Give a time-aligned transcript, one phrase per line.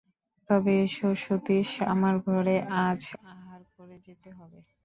[0.49, 2.55] তবে এসো সতীশ, আমার ঘরে
[2.85, 3.01] আজ
[3.33, 4.59] আহার করে যেতে হবে।